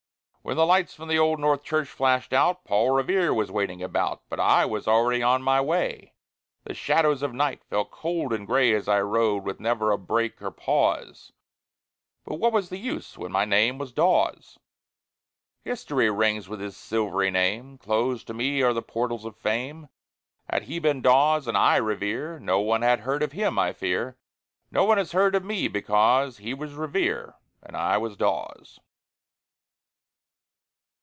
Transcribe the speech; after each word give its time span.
When 0.43 0.57
the 0.57 0.65
lights 0.65 0.95
from 0.95 1.07
the 1.07 1.19
old 1.19 1.39
North 1.39 1.63
Church 1.63 1.87
flashed 1.87 2.33
out, 2.33 2.65
Paul 2.65 2.89
Revere 2.89 3.31
was 3.31 3.51
waiting 3.51 3.83
about, 3.83 4.23
But 4.27 4.39
I 4.39 4.65
was 4.65 4.87
already 4.87 5.21
on 5.21 5.43
my 5.43 5.61
way. 5.61 6.15
The 6.63 6.73
shadows 6.73 7.21
of 7.21 7.31
night 7.31 7.63
fell 7.63 7.85
cold 7.85 8.33
and 8.33 8.47
gray 8.47 8.73
As 8.73 8.87
I 8.87 9.01
rode, 9.01 9.43
with 9.43 9.59
never 9.59 9.91
a 9.91 9.99
break 9.99 10.41
or 10.41 10.49
pause; 10.49 11.31
But 12.25 12.37
what 12.39 12.51
was 12.51 12.69
the 12.69 12.79
use, 12.79 13.19
when 13.19 13.31
my 13.31 13.45
name 13.45 13.77
was 13.77 13.93
Dawes? 13.93 14.57
History 15.63 16.09
rings 16.09 16.49
with 16.49 16.59
his 16.59 16.75
silvery 16.75 17.29
name; 17.29 17.77
Closed 17.77 18.25
to 18.25 18.33
me 18.33 18.63
are 18.63 18.73
the 18.73 18.81
portals 18.81 19.25
of 19.25 19.37
fame. 19.37 19.89
Had 20.49 20.63
he 20.63 20.79
been 20.79 21.03
Dawes 21.03 21.47
and 21.47 21.55
I 21.55 21.77
Revere, 21.77 22.39
No 22.39 22.59
one 22.61 22.81
had 22.81 23.01
heard 23.01 23.21
of 23.21 23.33
him, 23.33 23.59
I 23.59 23.73
fear. 23.73 24.17
No 24.71 24.85
one 24.85 24.97
has 24.97 25.11
heard 25.11 25.35
of 25.35 25.45
me 25.45 25.67
because 25.67 26.39
He 26.39 26.55
was 26.55 26.73
Revere 26.73 27.35
and 27.61 27.77
I 27.77 27.99
was 27.99 28.17
Dawes. 28.17 28.79